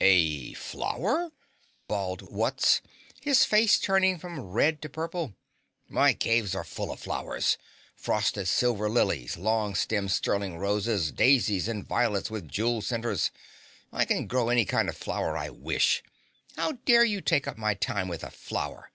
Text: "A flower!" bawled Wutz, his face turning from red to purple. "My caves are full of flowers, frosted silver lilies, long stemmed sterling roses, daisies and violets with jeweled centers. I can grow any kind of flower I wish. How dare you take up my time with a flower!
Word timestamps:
"A 0.00 0.54
flower!" 0.54 1.30
bawled 1.86 2.22
Wutz, 2.30 2.80
his 3.20 3.44
face 3.44 3.78
turning 3.78 4.16
from 4.16 4.40
red 4.40 4.80
to 4.80 4.88
purple. 4.88 5.34
"My 5.86 6.14
caves 6.14 6.54
are 6.54 6.64
full 6.64 6.90
of 6.90 6.98
flowers, 7.00 7.58
frosted 7.94 8.48
silver 8.48 8.88
lilies, 8.88 9.36
long 9.36 9.74
stemmed 9.74 10.10
sterling 10.10 10.56
roses, 10.56 11.12
daisies 11.12 11.68
and 11.68 11.86
violets 11.86 12.30
with 12.30 12.48
jeweled 12.48 12.84
centers. 12.86 13.30
I 13.92 14.06
can 14.06 14.26
grow 14.26 14.48
any 14.48 14.64
kind 14.64 14.88
of 14.88 14.96
flower 14.96 15.36
I 15.36 15.50
wish. 15.50 16.02
How 16.56 16.72
dare 16.86 17.04
you 17.04 17.20
take 17.20 17.46
up 17.46 17.58
my 17.58 17.74
time 17.74 18.08
with 18.08 18.24
a 18.24 18.30
flower! 18.30 18.90